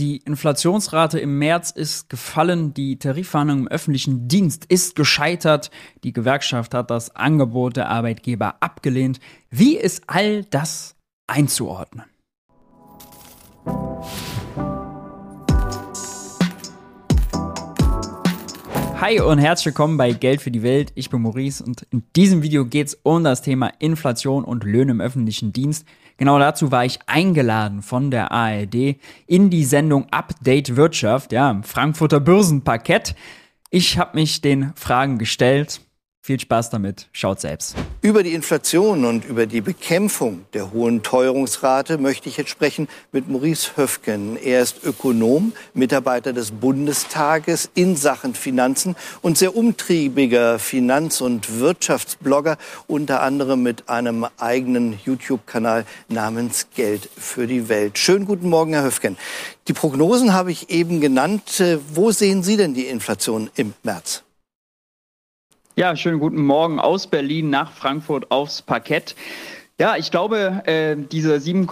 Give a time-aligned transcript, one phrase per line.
[0.00, 5.70] Die Inflationsrate im März ist gefallen, die Tarifverhandlung im öffentlichen Dienst ist gescheitert,
[6.04, 9.20] die Gewerkschaft hat das Angebot der Arbeitgeber abgelehnt.
[9.50, 12.06] Wie ist all das einzuordnen?
[19.00, 20.92] Hi und herzlich willkommen bei Geld für die Welt.
[20.94, 24.90] Ich bin Maurice und in diesem Video geht es um das Thema Inflation und Löhne
[24.90, 25.86] im öffentlichen Dienst.
[26.18, 28.96] Genau dazu war ich eingeladen von der ARD
[29.26, 33.14] in die Sendung Update Wirtschaft, ja, Frankfurter Börsenparkett.
[33.70, 35.80] Ich habe mich den Fragen gestellt
[36.30, 37.74] viel Spaß damit, schaut selbst.
[38.02, 43.28] Über die Inflation und über die Bekämpfung der hohen Teuerungsrate möchte ich jetzt sprechen mit
[43.28, 44.36] Maurice Höfgen.
[44.36, 52.58] Er ist Ökonom, Mitarbeiter des Bundestages in Sachen Finanzen und sehr umtriebiger Finanz- und Wirtschaftsblogger,
[52.86, 57.98] unter anderem mit einem eigenen YouTube-Kanal namens Geld für die Welt.
[57.98, 59.16] Schönen guten Morgen, Herr Höfgen.
[59.66, 61.60] Die Prognosen habe ich eben genannt.
[61.92, 64.22] Wo sehen Sie denn die Inflation im März?
[65.80, 69.16] Ja, schönen guten Morgen aus Berlin nach Frankfurt aufs Parkett.
[69.78, 71.66] Ja, ich glaube, äh, diese 7,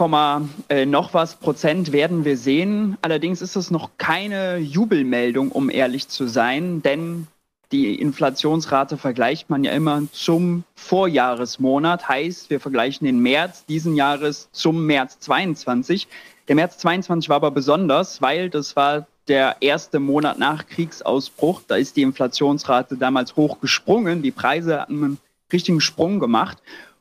[0.70, 2.96] äh, noch was Prozent werden wir sehen.
[3.02, 7.26] Allerdings ist es noch keine Jubelmeldung, um ehrlich zu sein, denn
[7.70, 12.08] die Inflationsrate vergleicht man ja immer zum Vorjahresmonat.
[12.08, 16.08] Heißt, wir vergleichen den März diesen Jahres zum März 22.
[16.48, 21.62] Der März 22 war aber besonders, weil das war der erste Monat nach Kriegsausbruch.
[21.66, 24.22] Da ist die Inflationsrate damals hoch gesprungen.
[24.22, 25.18] Die Preise hatten einen
[25.52, 26.58] richtigen Sprung gemacht.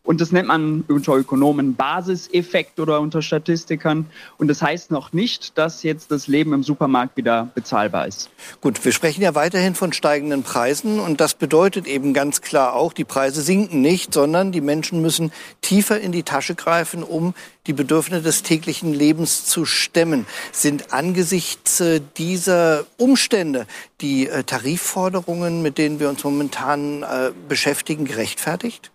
[0.08, 4.06] Und das nennt man unter Ökonomen Basiseffekt oder unter Statistikern.
[4.38, 8.30] Und das heißt noch nicht, dass jetzt das Leben im Supermarkt wieder bezahlbar ist.
[8.62, 11.02] Gut, wir sprechen ja weiterhin von steigenden Preisen.
[11.02, 15.34] Und das bedeutet eben ganz klar auch, die Preise sinken nicht, sondern die Menschen müssen
[15.60, 17.34] tiefer in die Tasche greifen, um
[17.66, 20.26] die Bedürfnisse des täglichen Lebens zu stemmen.
[20.54, 23.68] Sind angesichts äh, dieser Umstände
[24.00, 28.90] die äh, Tarifforderungen, mit denen wir uns momentan äh, beschäftigen, gerechtfertigt?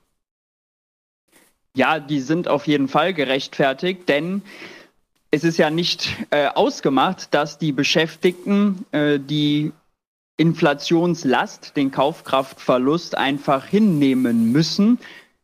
[1.75, 4.43] Ja, die sind auf jeden Fall gerechtfertigt, denn
[5.31, 9.73] es ist ja nicht äh, ausgemacht, dass die Beschäftigten äh, die
[10.37, 14.99] Inflationslast, den Kaufkraftverlust einfach hinnehmen müssen.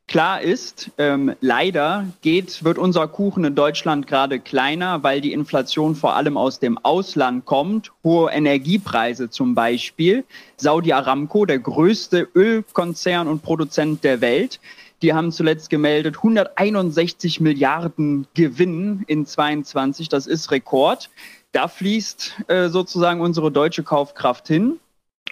[0.06, 5.94] Klar ist, ähm, leider geht, wird unser Kuchen in Deutschland gerade kleiner, weil die Inflation
[5.94, 7.92] vor allem aus dem Ausland kommt.
[8.02, 10.24] Hohe Energiepreise zum Beispiel.
[10.56, 14.60] Saudi Aramco, der größte Ölkonzern und Produzent der Welt,
[15.02, 20.08] die haben zuletzt gemeldet 161 Milliarden Gewinn in 22.
[20.08, 21.10] Das ist Rekord.
[21.52, 24.78] Da fließt äh, sozusagen unsere deutsche Kaufkraft hin.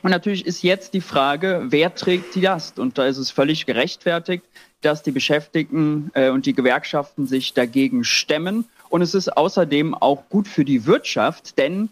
[0.03, 2.78] Und natürlich ist jetzt die Frage, wer trägt die Last?
[2.78, 4.44] Und da ist es völlig gerechtfertigt,
[4.82, 8.66] dass die Beschäftigten äh, und die Gewerkschaften sich dagegen stemmen.
[8.88, 11.88] Und es ist außerdem auch gut für die Wirtschaft, denn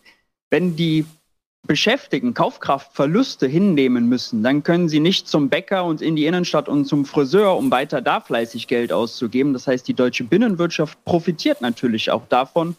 [0.50, 1.06] wenn die
[1.66, 6.84] Beschäftigten Kaufkraftverluste hinnehmen müssen, dann können sie nicht zum Bäcker und in die Innenstadt und
[6.84, 9.54] zum Friseur, um weiter da fleißig Geld auszugeben.
[9.54, 12.76] Das heißt, die deutsche Binnenwirtschaft profitiert natürlich auch davon,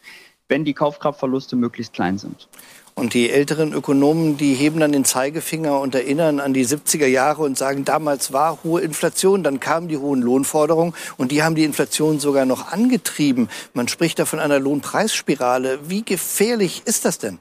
[0.47, 2.47] wenn die Kaufkraftverluste möglichst klein sind.
[2.93, 7.41] Und die älteren Ökonomen, die heben dann den Zeigefinger und erinnern an die 70er Jahre
[7.41, 11.65] und sagen, damals war hohe Inflation, dann kamen die hohen Lohnforderungen und die haben die
[11.65, 13.49] Inflation sogar noch angetrieben.
[13.73, 15.79] Man spricht da von einer Lohnpreisspirale.
[15.89, 17.39] Wie gefährlich ist das denn?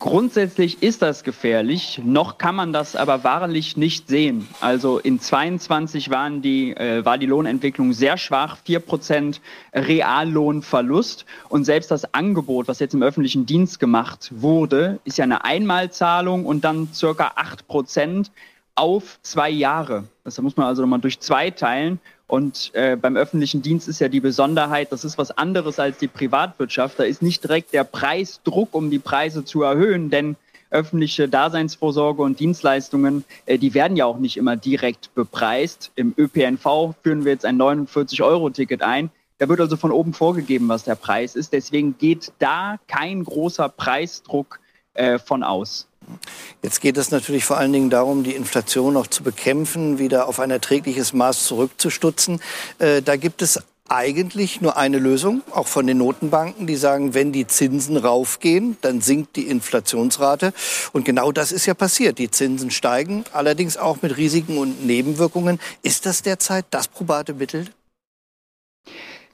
[0.00, 4.46] Grundsätzlich ist das gefährlich, noch kann man das aber wahrlich nicht sehen.
[4.60, 9.40] Also in 22 waren die, äh, war die Lohnentwicklung sehr schwach, 4%
[9.74, 15.44] Reallohnverlust und selbst das Angebot, was jetzt im öffentlichen Dienst gemacht wurde, ist ja eine
[15.44, 18.30] Einmalzahlung und dann circa 8%
[18.78, 20.04] auf zwei Jahre.
[20.24, 24.08] Das muss man also nochmal durch zwei teilen und äh, beim öffentlichen Dienst ist ja
[24.08, 26.98] die Besonderheit, das ist was anderes als die Privatwirtschaft.
[26.98, 30.36] Da ist nicht direkt der Preisdruck, um die Preise zu erhöhen, denn
[30.70, 35.90] öffentliche Daseinsvorsorge und Dienstleistungen, äh, die werden ja auch nicht immer direkt bepreist.
[35.96, 39.10] Im ÖPNV führen wir jetzt ein 49-Euro-Ticket ein.
[39.38, 41.54] Da wird also von oben vorgegeben, was der Preis ist.
[41.54, 44.60] Deswegen geht da kein großer Preisdruck
[44.98, 45.86] äh, von aus.
[46.62, 50.40] Jetzt geht es natürlich vor allen Dingen darum, die Inflation noch zu bekämpfen, wieder auf
[50.40, 52.40] ein erträgliches Maß zurückzustutzen.
[52.78, 57.32] Äh, da gibt es eigentlich nur eine Lösung, auch von den Notenbanken, die sagen, wenn
[57.32, 60.52] die Zinsen raufgehen, dann sinkt die Inflationsrate.
[60.92, 62.18] Und genau das ist ja passiert.
[62.18, 65.58] Die Zinsen steigen, allerdings auch mit Risiken und Nebenwirkungen.
[65.82, 67.66] Ist das derzeit das probate Mittel?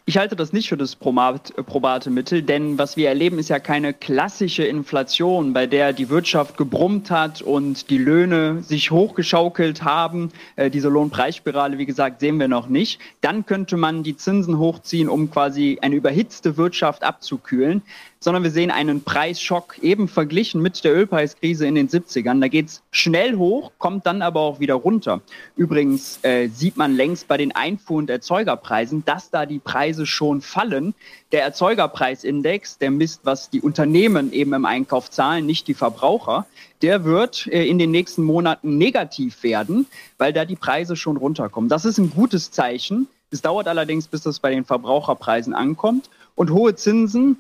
[0.07, 3.95] Ich halte das nicht für das probate Mittel, denn was wir erleben, ist ja keine
[3.95, 10.31] klassische Inflation, bei der die Wirtschaft gebrummt hat und die Löhne sich hochgeschaukelt haben.
[10.57, 13.01] Äh, diese Lohnpreisspirale, wie gesagt, sehen wir noch nicht.
[13.23, 17.81] Dann könnte man die Zinsen hochziehen, um quasi eine überhitzte Wirtschaft abzukühlen
[18.25, 22.41] sondern wir sehen einen Preisschock eben verglichen mit der Ölpreiskrise in den 70ern.
[22.41, 25.21] Da geht es schnell hoch, kommt dann aber auch wieder runter.
[25.57, 30.41] Übrigens äh, sieht man längst bei den Einfuhr- und Erzeugerpreisen, dass da die Preise schon
[30.41, 30.95] fallen.
[31.33, 36.47] Der Erzeugerpreisindex, der misst, was die Unternehmen eben im Einkauf zahlen, nicht die Verbraucher,
[36.81, 39.87] der wird äh, in den nächsten Monaten negativ werden,
[40.17, 41.69] weil da die Preise schon runterkommen.
[41.69, 43.07] Das ist ein gutes Zeichen.
[43.31, 46.09] Es dauert allerdings, bis das bei den Verbraucherpreisen ankommt.
[46.37, 47.37] Und hohe Zinsen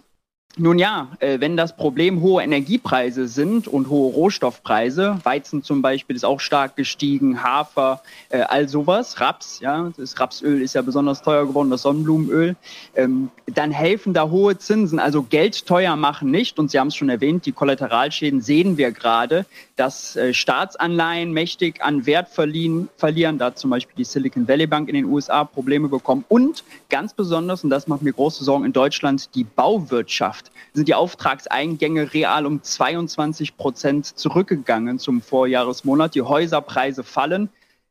[0.56, 6.14] nun ja, äh, wenn das Problem hohe Energiepreise sind und hohe Rohstoffpreise, Weizen zum Beispiel
[6.14, 11.22] ist auch stark gestiegen, Hafer, äh, all sowas, Raps, ja, das Rapsöl ist ja besonders
[11.22, 12.54] teuer geworden, das Sonnenblumenöl,
[12.94, 16.58] ähm, dann helfen da hohe Zinsen, also Geld teuer machen nicht.
[16.58, 19.46] Und Sie haben es schon erwähnt, die Kollateralschäden sehen wir gerade,
[19.76, 24.88] dass äh, Staatsanleihen mächtig an Wert verliehen, verlieren, da zum Beispiel die Silicon Valley Bank
[24.88, 26.24] in den USA Probleme bekommen.
[26.28, 30.88] Und ganz besonders, und das macht mir große Sorgen in Deutschland, die Bauwirtschaft Wirtschaft sind
[30.88, 36.14] die Auftragseingänge real um 22 Prozent zurückgegangen zum Vorjahresmonat.
[36.14, 37.49] Die Häuserpreise fallen.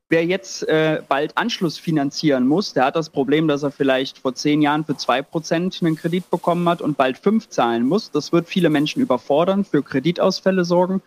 [0.10, 4.36] Wer jetzt äh, bald Anschluss finanzieren muss, der hat das Problem, dass er vielleicht vor
[4.36, 8.12] zehn Jahren für zwei Prozent einen Kredit bekommen hat und bald fünf zahlen muss.
[8.12, 11.02] Das wird viele Menschen überfordern, für Kreditausfälle sorgen.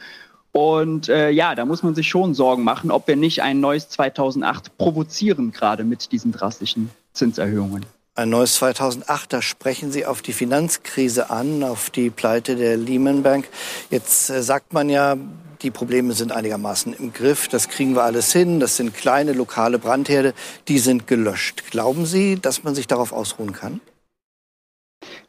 [0.50, 3.90] Und äh, ja, da muss man sich schon Sorgen machen, ob wir nicht ein neues
[3.90, 7.84] 2008 provozieren, gerade mit diesen drastischen Zinserhöhungen.
[8.18, 13.22] Ein neues 2008, da sprechen Sie auf die Finanzkrise an, auf die Pleite der Lehman
[13.22, 13.46] Bank.
[13.90, 15.18] Jetzt äh, sagt man ja,
[15.60, 19.78] die Probleme sind einigermaßen im Griff, das kriegen wir alles hin, das sind kleine lokale
[19.78, 20.32] Brandherde,
[20.66, 21.64] die sind gelöscht.
[21.70, 23.82] Glauben Sie, dass man sich darauf ausruhen kann?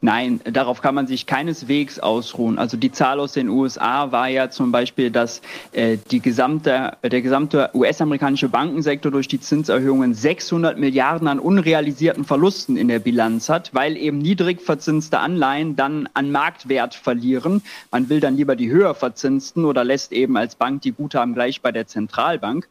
[0.00, 2.58] Nein, darauf kann man sich keineswegs ausruhen.
[2.58, 5.42] Also die Zahl aus den USA war ja zum Beispiel, dass
[5.72, 12.76] äh, die gesamte, der gesamte US-amerikanische Bankensektor durch die Zinserhöhungen 600 Milliarden an unrealisierten Verlusten
[12.76, 17.62] in der Bilanz hat, weil eben niedrig verzinste Anleihen dann an Marktwert verlieren.
[17.90, 21.60] Man will dann lieber die höher verzinsten oder lässt eben als Bank die Guthaben gleich
[21.60, 22.68] bei der Zentralbank.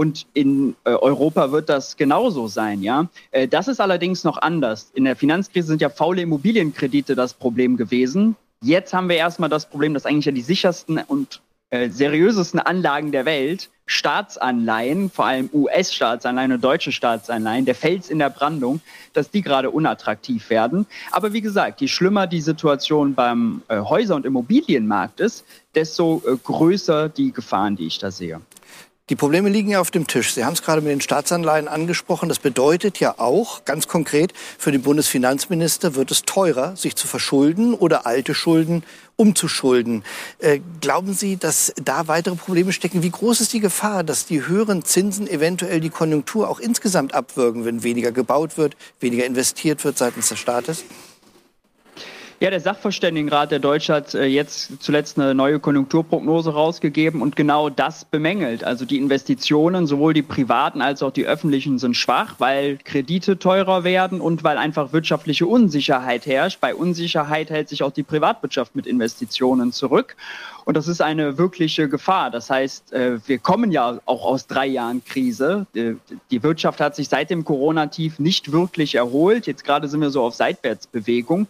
[0.00, 3.08] Und in äh, Europa wird das genauso sein, ja.
[3.32, 4.90] Äh, das ist allerdings noch anders.
[4.94, 8.34] In der Finanzkrise sind ja faule Immobilienkredite das Problem gewesen.
[8.62, 13.12] Jetzt haben wir erstmal das Problem, dass eigentlich ja die sichersten und äh, seriösesten Anlagen
[13.12, 18.80] der Welt, Staatsanleihen, vor allem US-Staatsanleihen und deutsche Staatsanleihen, der Fels in der Brandung,
[19.12, 20.86] dass die gerade unattraktiv werden.
[21.12, 25.44] Aber wie gesagt, je schlimmer die Situation beim äh, Häuser- und Immobilienmarkt ist,
[25.74, 28.40] desto äh, größer die Gefahren, die ich da sehe.
[29.10, 30.34] Die Probleme liegen ja auf dem Tisch.
[30.34, 32.28] Sie haben es gerade mit den Staatsanleihen angesprochen.
[32.28, 37.74] Das bedeutet ja auch, ganz konkret, für den Bundesfinanzminister wird es teurer, sich zu verschulden
[37.74, 38.84] oder alte Schulden
[39.16, 40.04] umzuschulden.
[40.38, 43.02] Äh, glauben Sie, dass da weitere Probleme stecken?
[43.02, 47.64] Wie groß ist die Gefahr, dass die höheren Zinsen eventuell die Konjunktur auch insgesamt abwürgen,
[47.64, 50.84] wenn weniger gebaut wird, weniger investiert wird seitens des Staates?
[52.42, 57.68] Ja, der Sachverständigenrat der Deutsche hat äh, jetzt zuletzt eine neue Konjunkturprognose rausgegeben und genau
[57.68, 58.64] das bemängelt.
[58.64, 63.84] Also die Investitionen, sowohl die privaten als auch die öffentlichen, sind schwach, weil Kredite teurer
[63.84, 66.62] werden und weil einfach wirtschaftliche Unsicherheit herrscht.
[66.62, 70.16] Bei Unsicherheit hält sich auch die Privatwirtschaft mit Investitionen zurück.
[70.64, 72.30] Und das ist eine wirkliche Gefahr.
[72.30, 75.66] Das heißt, äh, wir kommen ja auch aus drei Jahren Krise.
[75.74, 79.46] Die Wirtschaft hat sich seit dem Corona-Tief nicht wirklich erholt.
[79.46, 81.46] Jetzt gerade sind wir so auf Seitwärtsbewegung.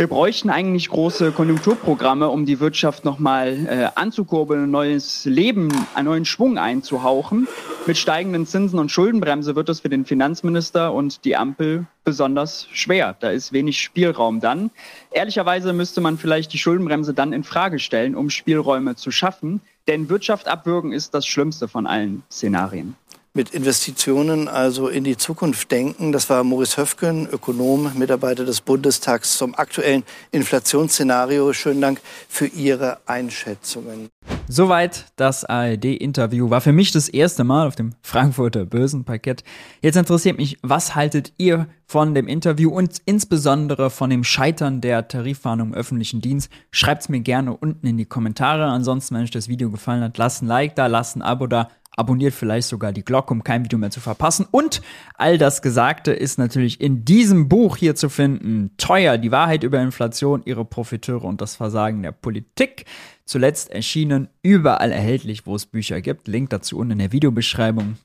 [0.00, 6.06] Wir bräuchten eigentlich große Konjunkturprogramme, um die Wirtschaft nochmal äh, anzukurbeln, ein neues Leben, einen
[6.06, 7.46] neuen Schwung einzuhauchen.
[7.84, 13.14] Mit steigenden Zinsen und Schuldenbremse wird es für den Finanzminister und die Ampel besonders schwer.
[13.20, 14.70] Da ist wenig Spielraum dann.
[15.10, 19.60] Ehrlicherweise müsste man vielleicht die Schuldenbremse dann in Frage stellen, um Spielräume zu schaffen.
[19.86, 22.96] Denn Wirtschaft abwürgen ist das Schlimmste von allen Szenarien
[23.32, 26.10] mit Investitionen also in die Zukunft denken.
[26.10, 31.52] Das war Maurice Höfgen, Ökonom, Mitarbeiter des Bundestags zum aktuellen Inflationsszenario.
[31.52, 34.08] Schönen Dank für Ihre Einschätzungen.
[34.48, 36.50] Soweit das ARD-Interview.
[36.50, 39.44] War für mich das erste Mal auf dem Frankfurter Börsenparkett.
[39.80, 45.06] Jetzt interessiert mich, was haltet ihr von dem Interview und insbesondere von dem Scheitern der
[45.06, 46.50] Tarifwarnung im öffentlichen Dienst?
[46.72, 48.64] Schreibt es mir gerne unten in die Kommentare.
[48.64, 51.68] Ansonsten, wenn euch das Video gefallen hat, lasst ein Like da, lasst ein Abo da
[51.96, 54.46] abonniert vielleicht sogar die Glocke, um kein Video mehr zu verpassen.
[54.50, 54.80] Und
[55.14, 58.70] all das Gesagte ist natürlich in diesem Buch hier zu finden.
[58.76, 62.86] Teuer, die Wahrheit über Inflation, ihre Profiteure und das Versagen der Politik.
[63.24, 66.26] Zuletzt erschienen, überall erhältlich, wo es Bücher gibt.
[66.26, 67.96] Link dazu unten in der Videobeschreibung.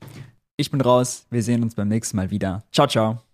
[0.56, 2.64] Ich bin raus, wir sehen uns beim nächsten Mal wieder.
[2.72, 3.25] Ciao, ciao.